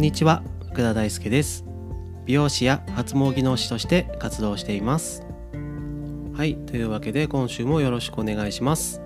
[0.00, 1.62] んにちは福田大輔です。
[2.24, 5.22] 美容師や発毛技能士として活動しています。
[6.32, 9.02] はいというわけで今週もよろしくお願いします。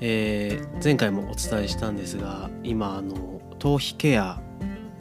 [0.00, 4.42] えー、前回もお伝えしたんですが今あの頭皮ケア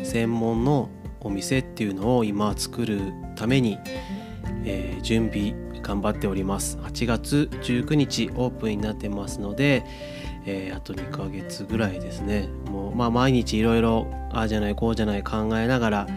[0.02, 0.88] 専門の
[1.20, 3.80] お店っていうのを今作るために、
[4.64, 6.78] えー、準備頑張っております。
[6.78, 9.84] 8月19日オープンになってますので、
[10.46, 12.48] えー、あと2ヶ月ぐらいですね。
[12.70, 16.08] もうまあ毎日いろいろああじゃないこうじゃない考えながら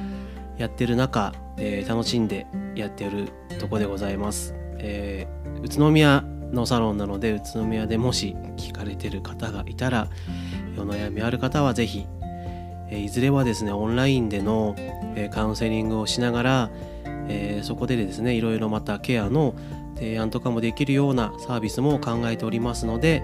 [0.56, 10.08] やってる中、えー、楽しんでやってるとこでございます、えー、宇都宮のサロンなので宇都宮でもし聞かれてる方がいたら
[10.76, 12.06] お悩みある方は是非、
[12.90, 14.74] えいずれはですねオンラインでの、
[15.14, 16.70] えカウンセリングをしながら、
[17.28, 19.54] えそこでですねいろいろまたケアの
[19.94, 23.22] 提案とかもできるようなサービスも考えておりますので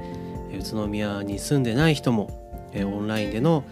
[0.53, 2.31] 宇都宮に住んでない人も
[2.75, 3.65] オンラインでの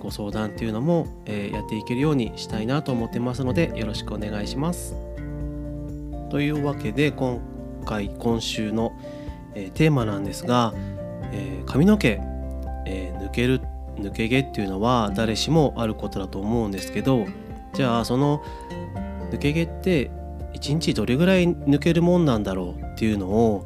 [0.00, 4.96] ご相談っていうのもやっていけるようにしたいなと思ってますのでよろしくお願いします。
[6.30, 7.40] というわけで今
[7.84, 8.92] 回今週の
[9.74, 10.74] テーマなんですが
[11.66, 12.20] 髪の毛
[12.84, 13.60] 抜ける
[13.96, 17.24] 抜け毛っていうのは誰しもあることだと思うんですけど
[17.72, 18.42] じゃあその
[19.30, 20.10] 抜け毛って
[20.54, 23.64] 1日どれぐらい抜けるもんなんだろうっていうのを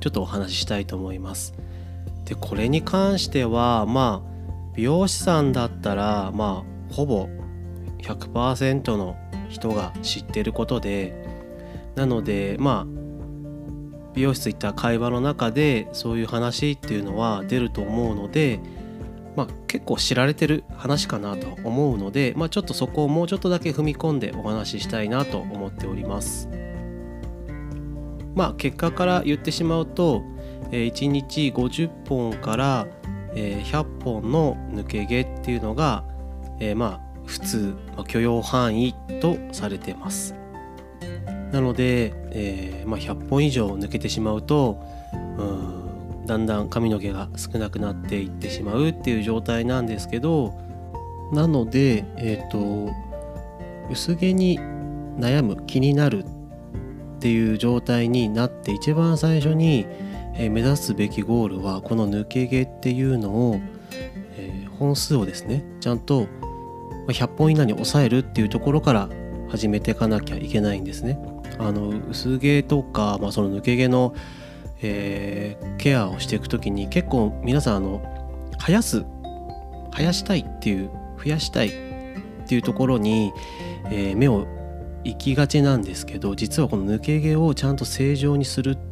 [0.00, 1.54] ちょっとお話ししたいと思います。
[2.24, 4.32] でこれに関してはまあ
[4.74, 7.28] 美容師さんだったらまあほぼ
[7.98, 9.16] 100%の
[9.48, 11.28] 人が知ってることで
[11.94, 13.02] なのでまあ
[14.14, 18.60] 美容室行った会話の中でそういう話っていうのは出ると思うので、
[19.36, 26.48] まあ、結構知られてる話かなと思うので、まあ、ちょっとそこをもうちょっとだけ踏み込んでお話ししたいなと思っております。
[28.34, 30.22] まあ結果から言ってしまうと
[30.70, 32.86] 1日50本から
[33.34, 36.04] 100本の抜け毛っていうのが
[36.60, 37.74] えまあ普通
[38.08, 40.34] 許容範囲とされてます。
[41.52, 50.54] なので、えーまあ、100本以上抜けてしまうとうんだんだん髪の毛が少なくなっていってしまうっていう状態なんですけど
[51.32, 52.92] なので、えーと
[53.90, 54.58] 薄毛に
[55.18, 56.26] 悩む気になるっ
[57.18, 59.86] ていう状態になって一番最初に
[60.34, 63.60] え、目指すべきゴールはこの抜け毛っていうのを、
[64.36, 66.26] え、本数をですねちゃんと
[67.08, 69.08] 100本以内に抑えるっていうところから
[69.48, 71.18] 始めていかなきゃいけないんですね。
[71.58, 74.14] あの薄毛とか、まあ、その抜け毛の、
[74.80, 78.02] えー、ケアをしていく時に結構皆さんあの
[78.58, 79.04] 生やす
[79.92, 80.90] 生やしたいっていう
[81.22, 81.72] 増やしたいっ
[82.48, 83.32] ていうところに、
[83.90, 84.46] えー、目を
[85.04, 88.91] 行きがちなんですけど実はこの抜け毛をちゃんと正常にするっ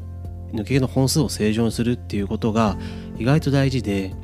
[0.53, 2.77] 抜け毛の本数を正常にするっていうことが
[3.19, 4.15] 意外と大事で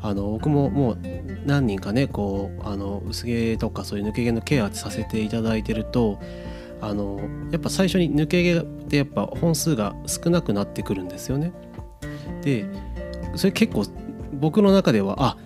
[0.00, 0.98] あの僕ももう
[1.44, 6.18] 何人かねこうあの薄毛とかそういう抜け毛のケアさせていただいてると
[6.80, 7.20] あの
[7.50, 11.52] やっぱ最初に抜け毛ってやっぱ本数が少なくなってくるんですよね。
[12.42, 12.66] で
[13.34, 13.84] それ結構
[14.32, 15.36] 僕の中ではあ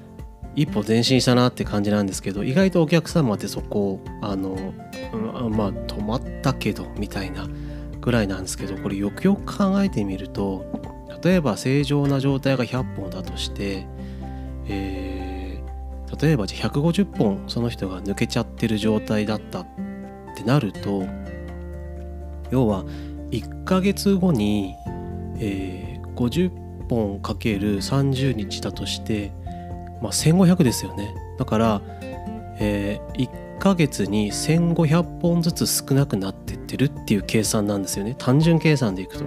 [0.55, 4.75] 一歩前進したなって感じなんですけど意外とお客様ってそこをあの、
[5.15, 7.49] うん、まあ止まったけどみたいな
[8.03, 10.67] ぐらいなんですけどこれよくよく考えてみると
[11.25, 13.87] 例えば正常な状態が100本だとして、
[14.67, 19.67] えー、例えばじゃあ150本その人が抜けちゃってる状態だったっ
[20.37, 21.05] てなると
[22.51, 22.85] 要は
[23.31, 24.75] 1ヶ月後に、
[25.39, 26.51] えー、50
[26.89, 29.33] 本かける30日だとして、
[30.03, 31.15] まあ、1500ですよね。
[31.39, 31.83] だから、
[32.65, 38.15] えー、1ヶ月に1500本ずつ少なくなってってるっていう計算なんですよね。
[38.17, 39.25] 単純計算でいくと。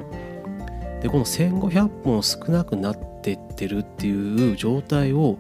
[1.02, 5.38] でこの1500本少なくなってってるっていう状態を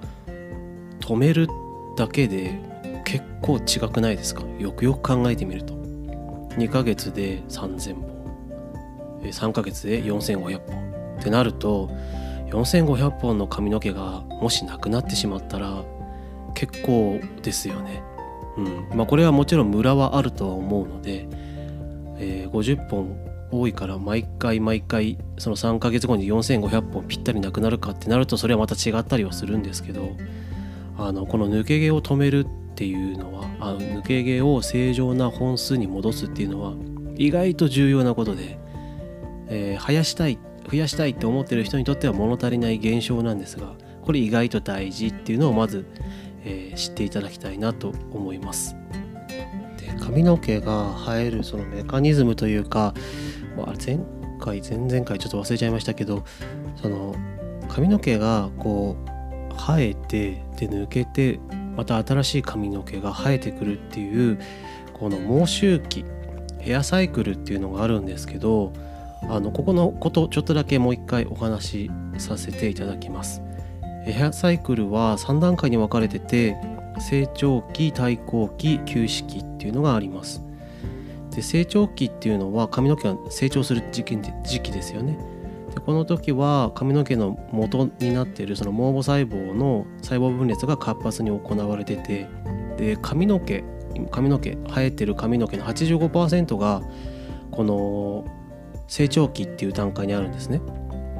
[0.99, 1.47] 止める
[1.95, 2.59] だけで
[3.05, 4.43] 結構違くないですか？
[4.59, 5.73] よくよく考えてみると。
[6.57, 8.15] 2ヶ月で3000本。
[9.23, 11.17] 3ヶ月で4500本。
[11.19, 11.89] ってなると
[12.51, 15.83] 4500本の髪の毛がもしなくなってしまったら
[16.55, 18.01] 結構ですよね。
[18.57, 18.97] うん。
[18.97, 21.27] まあ、これはもちろんムラはあるとは思うので、
[22.17, 30.15] えー、50本多いから毎回毎回その3ヶ月後に4500本ぴったりなくなるかってなるとそれはまた違ったりはするんですけど
[30.97, 36.73] あのこの抜け毛を止めるっていうのはあの抜け毛を正常な本数に戻すっていうのは
[37.17, 38.57] 意外と重要なことで、
[39.47, 45.85] えー、生やしたい増やしたいって思ってる人にとっては物足りない現象なんですがこれ意外と大事っていうのをまず
[46.45, 48.75] えー、知っていただきたいなと思います。
[49.77, 52.93] で髪の毛が生えるそのメカニズムというか、
[53.57, 53.99] まあ、前
[54.39, 56.23] 回前々回ちょっと忘れちゃいましたけど
[56.81, 57.15] その
[57.67, 61.39] 髪の毛がこう生えてで抜けて
[61.75, 64.39] また新しい髪の毛が生えてくるっていう
[64.93, 66.05] この毛周期
[66.59, 68.71] ヘアサイクルっていうのがあるんですけど
[69.29, 73.41] あのここのことちょっとだけもう一回お話しさせていただきます
[74.11, 76.57] ヘアサイクルは3段階に分かれてて
[76.99, 80.41] 成長期対抗期休止期っていうのがあります
[81.31, 85.17] で成長期っていうのは髪の毛が成長する時期時期ですよね
[85.73, 92.27] でこの時は髪の毛の元になっているその毛母細胞の細胞分裂が活発に行われてて
[92.77, 93.63] で髪の毛
[94.11, 96.81] 髪の毛生えてる髪の毛の85%が
[97.51, 98.25] この
[98.87, 100.61] 成長期っていう段階にあるんですね。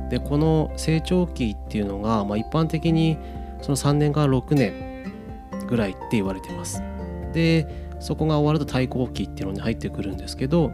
[0.10, 3.18] でこの成長期っていうのが、まあ、一般的に
[3.62, 5.13] その3年から6年
[5.68, 6.81] ぐらいって言われてます。
[7.34, 7.68] で
[8.00, 10.72] そこが終わると対抗期っていうのに入ってくるんですけど、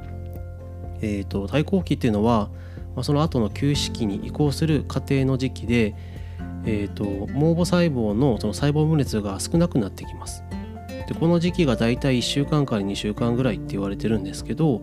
[1.01, 2.49] えーと、対抗期っていうのは、
[2.95, 5.95] まあ、その後の休止期に移行する過程の時期で、
[6.65, 10.43] えーと、と毛母細胞のその細胞分裂が少なくなってきます。
[11.07, 14.81] でこの時期がだいたい1週間から2週間ぐらいって言われてるんですけど、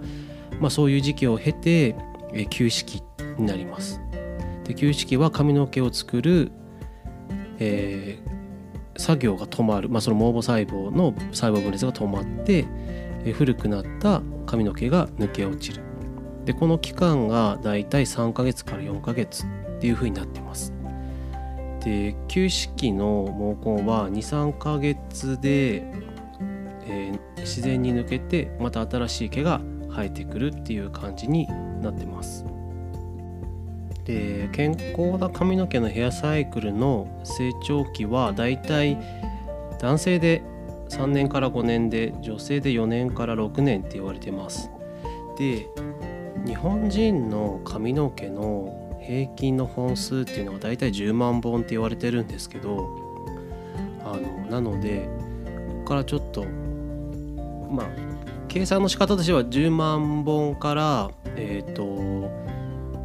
[0.61, 1.97] まあ、そういう時期を経て、
[2.33, 3.03] え休止期
[3.39, 4.01] になります。
[4.69, 6.53] で休止期は髪の毛を作る、
[7.59, 12.67] えー、作業が止まる、まあ、その毛母細胞の細胞分裂が止まって、
[13.25, 15.83] え古くなった髪の毛が抜け落ちる。
[16.45, 20.75] でこの期間がだいたい3ヶ月から4ヶ月っていうふうになってます。
[21.83, 25.85] で休止期の毛根は23ヶ月で、
[26.87, 31.47] えー、自然に抜けてまた新しい毛が生えてくるっていう感じに
[31.81, 32.45] なってます。
[34.09, 38.97] で健康な髪の毛のヘアサイクルの成長期はだいたい
[39.79, 40.43] 男性で
[40.89, 44.71] 3年から5年で女性で4年から6年って言われてます。
[45.37, 45.69] で
[46.47, 52.89] 日本人の髪の毛の平均の本数っていうのがだいたい10万本って言われてるんですけど
[54.05, 55.07] あのなので
[55.69, 56.47] ここからちょっと
[57.71, 57.87] まあ
[58.49, 62.49] 計算の仕方としては10万本からえっ、ー、と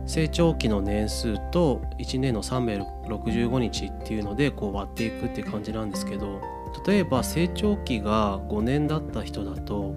[0.05, 6.41] 成長期の年数と1年の365日っていうのでこう割っていくって感じなんですけど
[6.85, 9.95] 例えば成長期が5年だった人だと、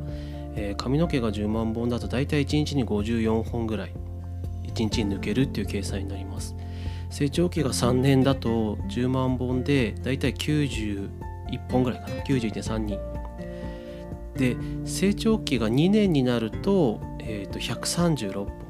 [0.55, 3.93] えー、髪の毛が10万本だと大体1日に54本ぐらい
[4.65, 6.55] 1日に抜けるっていう計算になります。
[7.09, 11.09] 成長期が3年だと10万本で大体91
[11.71, 12.99] 本ぐらいかな91.32
[14.35, 18.66] で成長期が2年になると,、えー、と136本。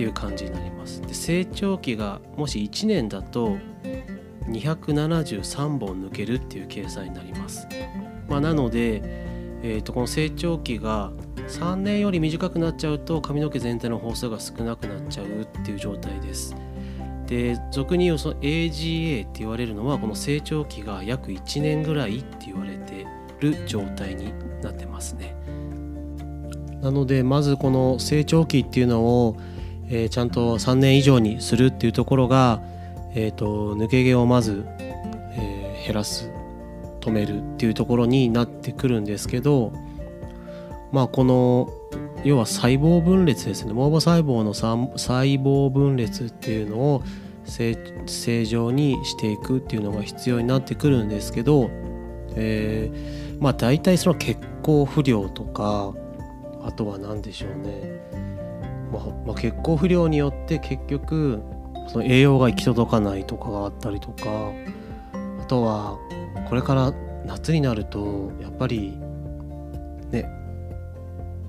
[0.00, 1.02] っていう感じになります。
[1.02, 3.58] で成長期がもし1年だと
[4.48, 7.68] 273本抜けるっていう計算になります、
[8.26, 9.02] まあ、なので、
[9.62, 11.12] えー、とこの成長期が
[11.48, 16.56] 3年より短くなっちゃうと髪の毛全体の本数が少なくなっちゃうっていう状態です。
[17.26, 23.06] で俗に言うその AGA って言われるのはこの成長期が約1年ぐらいって言われて
[23.40, 24.32] る状態に
[24.62, 25.36] なってますね。
[26.80, 29.36] なのでまずこの成長期っていうのを、
[29.90, 32.62] えー、ちゃんと3年以上にするっていうところが、
[33.14, 36.30] えーと、抜け毛をまず、えー、減らす
[37.00, 39.72] 止めるっていうところになってくるんですけど
[40.92, 41.68] まあこの
[42.24, 43.72] 要は細胞分裂ですね。
[43.72, 44.96] 毛母細胞の細
[45.36, 47.02] 胞分裂っていうのを
[47.46, 51.70] 正常にしていくっていうのが必要になってくるんですけど、
[52.36, 55.94] えーまあ大体その血行不良とか
[56.62, 58.29] あとは何でしょうね、
[58.92, 61.42] まあ、まあ、血行不良によって結局
[61.88, 64.52] その栄養が行き届かないとかがあったりとか
[65.40, 65.98] あとは
[66.48, 66.92] これから
[67.24, 68.98] 夏になるとやっぱり
[70.10, 70.28] ね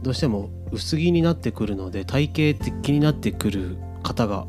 [0.02, 4.46] どうしても薄着になってくるので体型的になってくる方が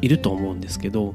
[0.00, 1.14] いると思うんですけど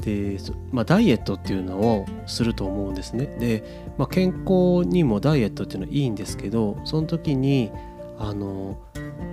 [0.00, 0.38] で、
[0.72, 3.26] まあ、ダイエットっていうのをすると思うんですね。
[3.38, 7.72] で、まあ、健康にもダイエットっていうのはいいんですけどその時に
[8.18, 8.78] あの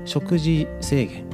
[0.05, 1.25] 食事制限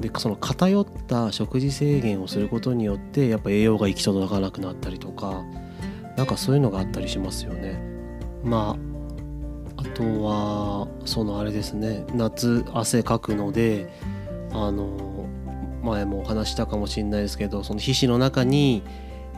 [0.00, 5.44] でその偏った食事制限をすることによってやっぱ栄養が行き届かなくなったりとか
[6.16, 7.78] なんかそういうのがあったりしますよね。
[8.42, 8.94] まあ
[9.76, 13.92] あとはそのあれですね夏汗かくので
[14.52, 15.26] あの
[15.82, 18.82] 前もお話したかもしれないですけどその皮脂の中に、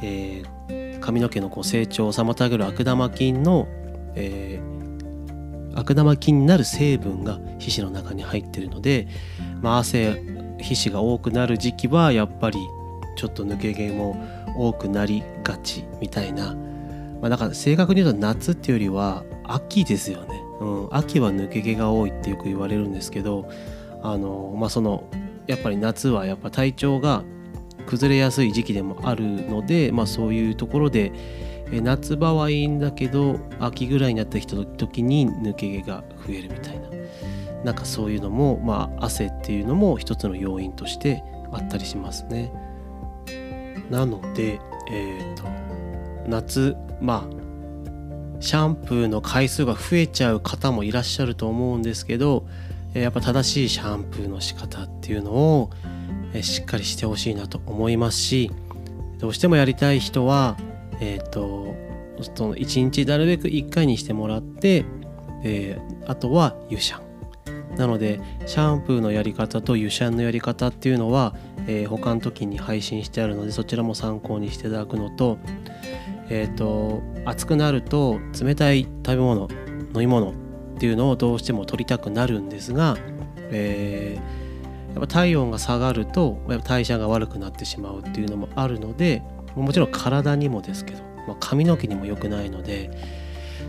[0.03, 3.67] えー、髪の毛のこう成長を妨げる悪玉菌の、
[4.15, 4.76] えー、
[5.77, 9.07] 悪玉菌になる成分が皮脂の中に入ってるので、
[9.61, 10.23] まあ、汗
[10.59, 12.59] 皮脂が多くなる時期はやっぱり
[13.17, 14.17] ちょっと抜け毛も
[14.57, 16.55] 多くなりがちみたいな、
[17.21, 23.51] まあ、だから正確に言うと夏っていうよりは秋ですよね、うん、秋は抜け毛が多いってよく言われるんですけど
[24.03, 25.05] あの、まあ、その
[25.47, 27.23] やっぱり夏はやっぱ体調が
[27.87, 31.13] 崩れやすい時期でもあるので、まあ、そういうところで
[31.73, 36.89] え夏場はいいんだけど秋ぐらいになってきた時に抜け毛が増えるみたいな
[37.65, 42.53] なんかそういうのも、まあ、汗っていうのも一つの要因としてあったりしますね。
[43.91, 45.45] なので、えーと、
[46.29, 47.37] 夏まあ
[48.41, 52.47] シャンプーの回数が増えちゃう方もいらっしゃると思うんですけど
[52.93, 55.71] やっぱ正しいシャンプーの仕方っていうのを
[56.43, 58.51] しっかりしてほしいなと思いますし
[59.19, 60.57] どうしてもやりたい人は
[61.01, 61.75] えっ、ー、と
[62.35, 64.85] その1日なるべく1回にしてもらって、
[65.43, 67.07] えー、あとは湯シャン。
[67.77, 71.35] なのでシャンプーのやり方と湯シャンのやり方っていうのは、
[71.67, 75.39] えー、他の時に配信してあるのでそちらも参考にしていただくのと
[76.29, 79.49] え、ー、と暑くなると冷たい食べ物
[79.95, 80.35] 飲み物っ
[80.79, 82.97] ていうのをどうしても取りたくなるんですが、
[83.51, 89.23] えー、やっぱ体温が下がるとやっぱ代謝が悪くなってしまうっていうのもあるので
[89.63, 92.91] もちろん体にもですけど、まあ、髪の毛にも良くないので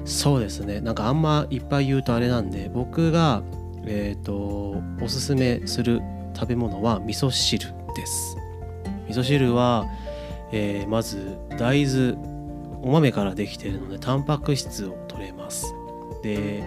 [0.05, 0.79] そうですね。
[0.79, 3.43] なんかあんまいっぱい言うとあれなんで僕が、
[3.85, 6.01] えーと、おすすめする
[6.33, 8.37] 食べ物は味噌汁です。
[9.09, 9.85] 味噌汁は、
[10.51, 12.15] えー、まず大豆
[12.81, 15.73] お豆からできているのでタンパク質を取れます。
[16.23, 16.63] で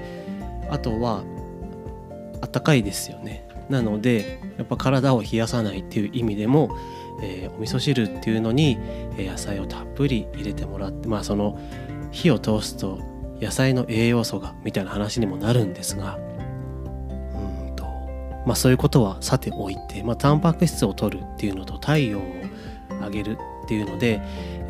[0.71, 1.23] あとは
[2.43, 3.49] あったかいですよね。
[3.71, 6.77] なのでやっぱ体を冷やさないっていう意味でも
[7.23, 8.79] えー、お味噌汁っていうのに、
[9.17, 11.59] え野菜をたっぷり入れてもらってまあその
[12.11, 12.99] 火を通すと
[13.41, 17.85] 野菜の栄養素がみたいな話にもなるんですがうんと
[18.47, 22.25] まあそういうことはさておいて、まあ、タンパク質を取るっていうのと体温を
[23.05, 24.21] 上げるっていうので、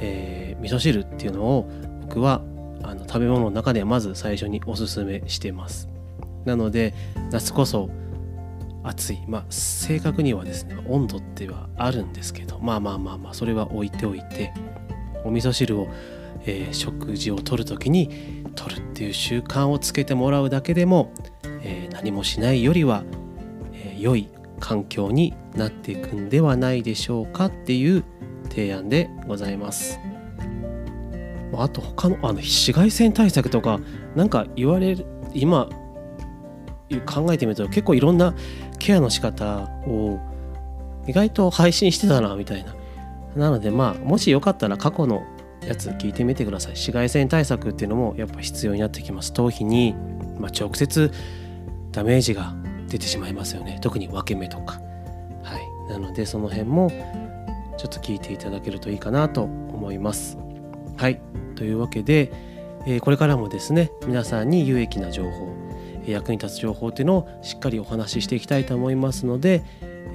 [0.01, 1.71] えー、味噌汁っていうのを
[2.03, 2.43] 僕は
[2.83, 5.89] あの食べ物の中ではまず最初におすすめしてます。
[6.45, 6.95] なので
[7.31, 7.91] 夏こそ
[8.83, 14.53] 暑いまあ正確にはですね温度ってはあるんですけどまあまあまあまあそれは置いておいて
[15.25, 15.89] お味噌汁を、
[16.47, 21.13] えー、食事をとる時に取るっていう習慣をつけてもらうだけでも、
[21.63, 23.05] えー、何もしないよりは、
[23.73, 24.29] えー、良い
[24.61, 28.05] 環境になっていくんではないでしょうかっていう
[28.49, 29.99] 提案でございます。
[31.57, 33.81] あと他のあの紫外線対策とか
[34.15, 35.69] 何か言われる今
[37.07, 38.35] 考えてみると結構いろんな
[38.79, 40.19] ケアの仕方を
[41.07, 42.75] 意外と配信してたなみたいな。
[43.37, 45.23] なのでまあもしよかったら過去の
[45.63, 46.73] やつ聞いてみてください。
[46.73, 49.33] 紫外線対策っていうのもやっぱ必要になってきます。
[49.33, 49.95] 頭皮に、
[50.39, 51.13] まあ、直接
[51.93, 52.55] ダメージが
[52.89, 53.79] 出てしまいますよね。
[53.81, 54.81] 特に分け目とか。
[55.43, 55.93] はい。
[55.93, 56.91] なのでその辺も
[57.79, 60.39] ちょっと聞いていただけるといいかなと思います。
[60.97, 61.21] はい。
[61.55, 62.33] というわけで、
[62.87, 65.53] えー、これからもですね皆さんに有益な情報
[66.07, 69.63] 役に立つ情報っていうのをしっかりお話ししていきたいと思いますので、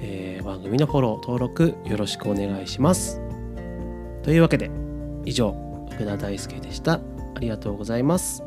[0.00, 3.20] えー、番組のフォロー登録よろしくお願いします。
[4.22, 4.70] というわけで
[5.24, 5.54] 以上
[5.90, 7.00] 福田大輔でした。
[7.34, 8.45] ありがとうございます。